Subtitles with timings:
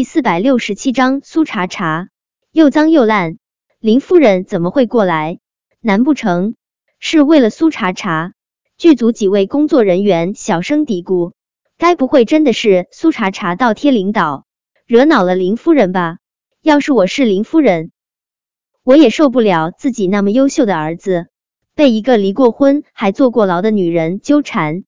[0.00, 2.08] 第四百六十七章苏茶茶
[2.52, 3.36] 又脏又烂，
[3.80, 5.40] 林夫人怎么会过来？
[5.82, 6.54] 难不成
[6.98, 8.32] 是为了苏茶茶？
[8.78, 11.32] 剧组几位工作人员小声嘀咕：
[11.76, 14.46] 该不会真的是苏茶茶倒贴领导，
[14.86, 16.16] 惹恼了林夫人吧？
[16.62, 17.92] 要是我是林夫人，
[18.82, 21.26] 我也受不了自己那么优秀的儿子
[21.74, 24.84] 被一个离过婚还坐过牢的女人纠缠。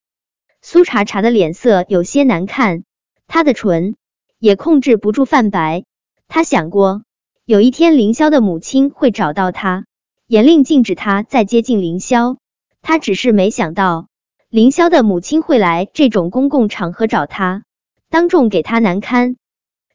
[0.63, 2.85] 苏茶茶的脸色有些难看，
[3.27, 3.97] 她的唇。
[4.43, 5.85] 也控制不住泛白。
[6.27, 7.05] 他想过，
[7.45, 9.85] 有一天凌霄的母亲会找到他，
[10.27, 12.39] 严令禁止他再接近凌霄。
[12.81, 14.09] 他只是没想到，
[14.50, 17.63] 凌霄的母亲会来这种公共场合找他，
[18.11, 19.36] 当众给他难堪。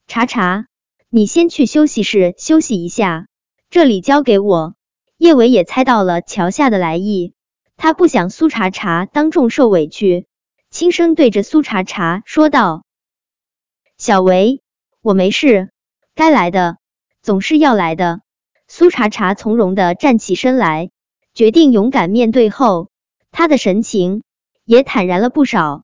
[0.07, 0.67] 查查，
[1.09, 3.27] 你先去休息室休息一下，
[3.69, 4.75] 这里交给我。
[5.17, 7.33] 叶伟也猜到了乔夏的来意，
[7.75, 10.25] 他不想苏茶茶当众受委屈，
[10.69, 12.85] 轻声对着苏茶茶说道。
[13.99, 14.61] 小维，
[15.01, 15.71] 我没事，
[16.13, 16.77] 该来的
[17.23, 18.21] 总是要来的。
[18.67, 20.91] 苏茶茶从容的站起身来，
[21.33, 22.89] 决定勇敢面对后，
[23.31, 24.21] 他的神情
[24.65, 25.83] 也坦然了不少。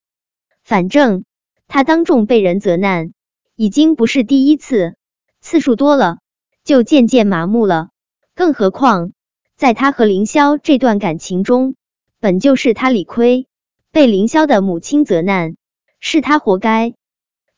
[0.64, 1.26] 反正
[1.68, 3.14] 他当众被人责难，
[3.56, 4.96] 已经不是第一次，
[5.42, 6.20] 次数多了
[6.64, 7.90] 就渐渐麻木了。
[8.36, 9.12] 更何况
[9.56, 11.76] 在他和凌霄这段感情中，
[12.20, 13.48] 本就是他理亏，
[13.92, 15.56] 被凌霄的母亲责难，
[16.00, 16.94] 是他活该。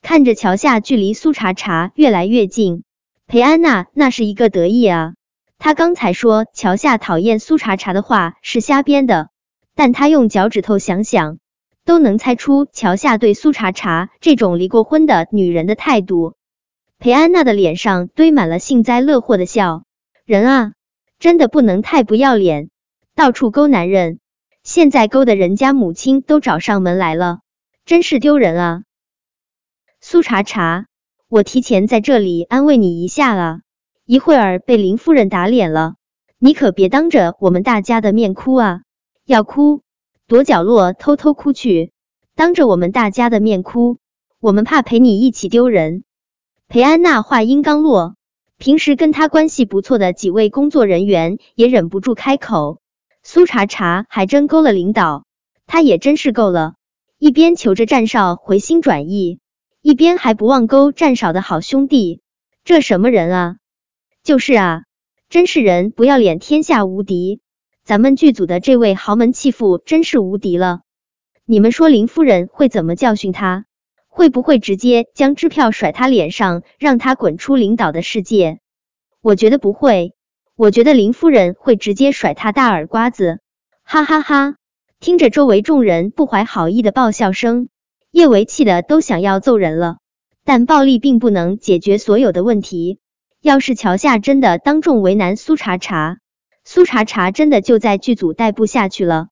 [0.06, 2.84] 看着桥下距离苏茶茶越来越近，
[3.26, 5.16] 裴安娜那是一个得意啊！
[5.58, 9.30] 她刚才说桥下讨厌苏茶茶的话是瞎编的，
[9.74, 11.40] 但她用脚趾头想想，
[11.86, 16.36] 都能猜出桥下对苏茶茶这种离过婚的女人的态度。
[17.00, 19.86] 裴安娜的脸上堆满了幸灾乐祸的笑，
[20.24, 20.74] 人啊，
[21.18, 22.70] 真的不能太不要脸，
[23.16, 24.20] 到处勾男人，
[24.62, 27.40] 现在勾的人家母亲都找上门来了，
[27.86, 28.82] 真是丢人啊！
[30.08, 30.86] 苏茶茶，
[31.30, 33.62] 我提前在这里安慰你一下啊，
[34.06, 35.96] 一会儿被林夫人打脸了，
[36.38, 38.82] 你可别当着我们大家的面哭啊！
[39.26, 39.82] 要哭，
[40.28, 41.92] 躲角落偷偷哭去，
[42.36, 43.98] 当着我们大家的面哭，
[44.40, 46.04] 我们怕陪你一起丢人。
[46.68, 48.14] 裴安娜话音刚落，
[48.60, 52.80] 平时跟她关系不错的几位工作人员也忍不住开口
[53.26, 55.26] ：“苏茶茶还真勾了领导，
[55.66, 56.76] 他也真是够了。”
[57.18, 59.40] 一边求着战少回心转意。
[59.88, 62.20] 一边还不忘勾战少的好兄弟，
[62.64, 63.58] 这什么人啊？
[64.24, 64.82] 就是啊，
[65.30, 67.40] 真是人不要脸，天下无敌。
[67.84, 70.80] 咱们剧组的这位豪门弃妇真是无敌了。
[71.46, 73.66] 你们说林夫人会怎么教训他？
[74.08, 78.62] 会不会直接将支票甩他脸上，让他滚出领导的世界？
[79.22, 80.16] 我觉得不会，
[80.56, 83.40] 我觉得林夫人会直接甩他大耳刮子。
[83.84, 84.56] 哈哈哈！
[85.00, 87.70] 听着周围众人不怀好意的爆笑声。
[88.16, 89.98] 叶维气的都想要揍人了，
[90.46, 92.98] 但暴力并不能解决所有的问题。
[93.42, 96.20] 要是乔夏真的当众为难苏茶茶，
[96.64, 99.28] 苏茶茶真的就在剧组待不下去了。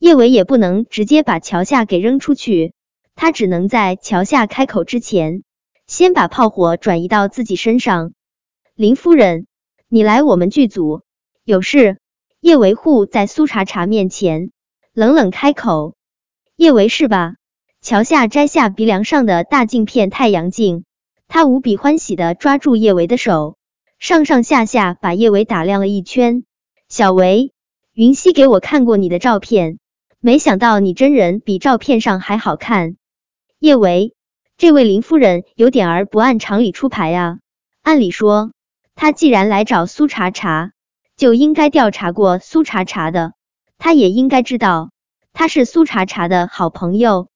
[0.00, 2.74] 叶维也不能直接把乔夏给扔出去，
[3.14, 5.44] 他只能在乔夏开口之前，
[5.86, 8.14] 先把炮火转移到自己身上。
[8.74, 9.46] 林夫人，
[9.86, 11.02] 你来我们剧组
[11.44, 11.98] 有事？
[12.40, 14.50] 叶维护在苏茶茶面前
[14.92, 15.94] 冷冷开口
[16.58, 17.34] ：“叶维是吧？”
[17.82, 20.84] 桥下摘下鼻梁上的大镜片太阳镜，
[21.28, 23.56] 他无比欢喜的抓住叶维的手，
[23.98, 26.44] 上上下下把叶维打量了一圈。
[26.90, 27.52] 小维，
[27.94, 29.78] 云溪给我看过你的照片，
[30.20, 32.96] 没想到你真人比照片上还好看。
[33.58, 34.14] 叶维，
[34.58, 37.38] 这位林夫人有点儿不按常理出牌啊。
[37.80, 38.52] 按理说，
[38.94, 40.72] 他既然来找苏茶茶，
[41.16, 43.32] 就应该调查过苏茶茶的，
[43.78, 44.90] 他也应该知道
[45.32, 47.29] 他是苏茶茶的好朋友。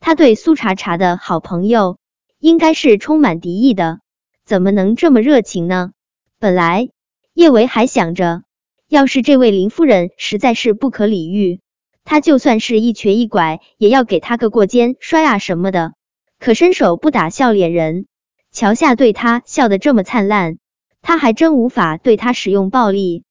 [0.00, 1.98] 他对苏茶茶的好朋友
[2.38, 4.00] 应该是充满敌意的，
[4.44, 5.90] 怎么能这么热情呢？
[6.38, 6.88] 本来
[7.34, 8.42] 叶维还想着，
[8.88, 11.60] 要是这位林夫人实在是不可理喻，
[12.04, 15.92] 他就算是一瘸一拐，也要给他个过肩摔啊什么的。
[16.38, 18.06] 可伸手不打笑脸人，
[18.52, 20.58] 乔夏对他笑得这么灿烂，
[21.02, 23.24] 他还真无法对他使用暴力。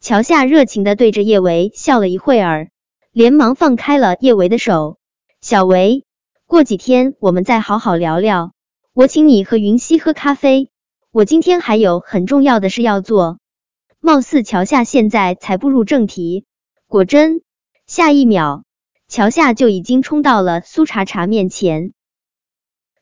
[0.00, 2.70] 乔夏热情的对着叶维笑了一会儿，
[3.12, 4.98] 连忙放开了叶维的手。
[5.40, 6.04] 小维，
[6.50, 8.50] 过几天我们再好好聊聊。
[8.92, 10.68] 我请你和云溪喝咖啡。
[11.12, 13.38] 我今天还有很重要的事要做。
[14.00, 16.46] 貌似乔夏现在才步入正题，
[16.88, 17.42] 果真，
[17.86, 18.64] 下一秒，
[19.06, 21.92] 乔夏就已经冲到了苏茶茶面前。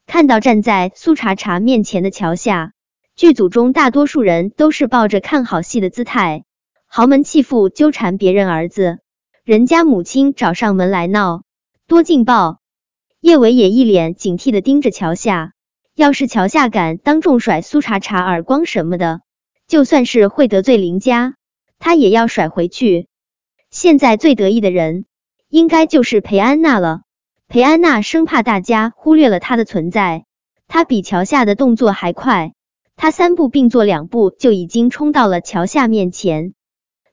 [0.06, 2.75] 看到站在苏茶茶面前的乔夏，
[3.17, 6.44] 剧组中大多数人都是抱着看好戏的姿态。
[6.87, 8.99] 豪门弃妇纠缠别人儿子，
[9.43, 11.44] 人家母亲找上门来闹。
[11.87, 12.57] 多劲爆！
[13.20, 15.53] 叶伟也一脸警惕的盯着乔夏，
[15.97, 19.23] 要是乔夏敢当众甩苏茶茶耳光什么的，
[19.67, 21.35] 就算是会得罪林家，
[21.81, 23.09] 他也要甩回去。
[23.70, 25.05] 现在最得意的人，
[25.49, 27.00] 应该就是裴安娜了。
[27.49, 30.25] 裴安娜生怕大家忽略了她的存在，
[30.69, 32.53] 她比桥下的动作还快，
[32.94, 36.55] 她三步并作两步就已经冲到了桥下面前。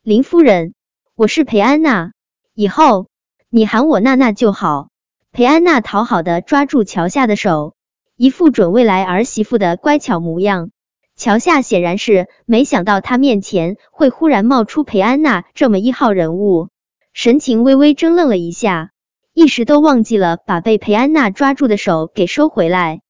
[0.04, 0.76] 林夫人，
[1.16, 2.12] 我是裴安娜，
[2.54, 3.08] 以后
[3.50, 4.90] 你喊我娜娜就好。
[5.36, 7.76] 裴安娜讨好的抓住乔夏的手。
[8.16, 10.70] 一副准未来儿媳妇的乖巧模样，
[11.18, 16.70] 乔夏显然是没想到他面前会忽然冒出裴安娜这么一号人物，
[17.12, 18.92] 神情微微怔愣了一下，
[19.34, 23.02] 一时都忘记了把被裴安娜抓住的手给收回来。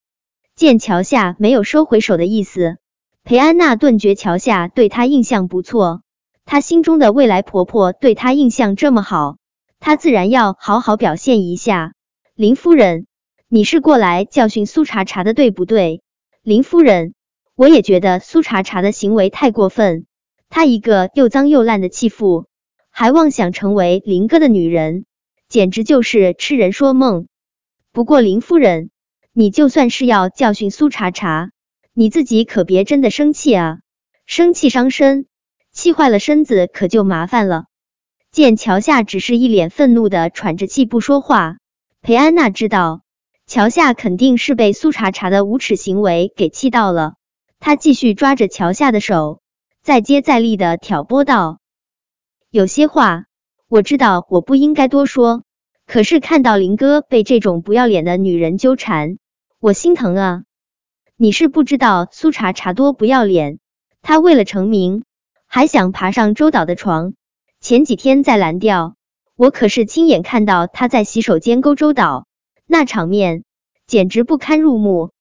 [0.55, 2.77] 见乔夏没有收回手的意思，
[3.23, 6.01] 裴安娜顿觉乔夏对她印象不错，
[6.43, 9.37] 她心中的未来婆婆对她印象这么好，
[9.79, 11.91] 她自然要好好表现一下。
[12.37, 13.07] 林夫人。
[13.47, 16.01] 你是过来教训苏茶茶的，对不对，
[16.43, 17.13] 林夫人？
[17.55, 20.05] 我也觉得苏茶茶的行为太过分，
[20.49, 22.47] 她一个又脏又烂的弃妇，
[22.91, 25.05] 还妄想成为林哥的女人，
[25.47, 27.29] 简直就是痴人说梦。
[27.93, 28.89] 不过林夫人，
[29.31, 31.51] 你就算是要教训苏茶茶，
[31.93, 33.79] 你自己可别真的生气啊，
[34.25, 35.25] 生气伤身，
[35.71, 37.67] 气坏了身子可就麻烦了。
[38.29, 41.59] 见乔夏只是一脸愤怒的喘着气不说话，
[42.05, 43.01] 裴安娜知道。
[43.47, 47.15] 乔夏肯定是被苏茶茶的无耻行为给气到了，
[47.59, 49.41] 他继续抓着乔夏的手，
[49.81, 51.57] 再接再厉的挑拨道
[52.51, 53.25] ：“有些话
[53.67, 55.45] 我知道我不应该多说，
[55.87, 59.17] 可是看到林哥被这种不要脸的女人纠缠，
[59.59, 60.43] 我心疼啊！
[61.17, 63.57] 你是不知道苏茶茶多不要脸，
[64.03, 65.05] 她为了成名，
[65.47, 67.15] 还想爬上周导的床。
[67.61, 68.95] 前几天在蓝调，
[69.35, 72.27] 我可是亲眼看到他在洗手间勾周导。”
[72.67, 73.43] 那场面
[73.85, 75.11] 简直不堪入目。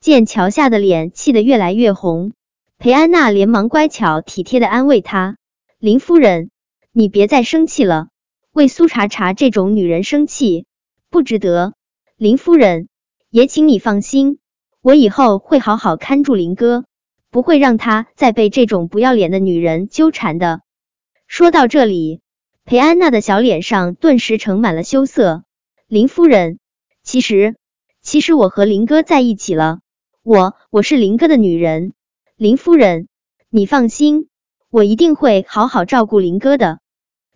[0.00, 2.32] 见乔夏的脸气得越来越红，
[2.78, 5.36] 裴安娜连忙乖巧体贴的安慰她
[5.78, 6.50] ：“林夫人，
[6.90, 8.08] 你别再生气了，
[8.52, 10.64] 为苏茶茶这种女人生气
[11.10, 11.74] 不值得。
[12.16, 12.88] 林夫人，
[13.28, 14.38] 也请你放心，
[14.82, 16.84] 我以后会好好看住林哥，
[17.30, 20.62] 不会让他再被这种不要脸的女人纠缠的。”
[21.28, 22.22] 说到这里，
[22.70, 25.42] 裴安娜的小脸上顿时盛满了羞涩。
[25.88, 26.60] 林夫人。
[27.02, 27.56] 其实，
[28.00, 29.80] 其实我和林哥在一起了。
[30.22, 31.94] 我，我是林哥的女人。
[32.36, 33.08] 林夫人，
[33.48, 34.28] 你放心，
[34.70, 36.78] 我一定会好好照顾林哥的。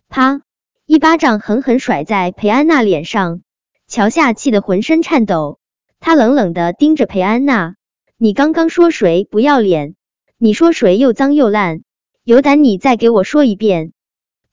[0.07, 0.39] 啪！
[0.85, 3.41] 一巴掌狠狠甩在裴安娜脸上，
[3.89, 5.59] 乔夏气得浑身颤抖。
[5.99, 7.75] 他冷冷的盯着裴安娜
[8.15, 9.95] ：“你刚刚说谁不要脸？
[10.37, 11.81] 你说谁又脏又烂？
[12.23, 13.91] 有胆你再给我说一遍！”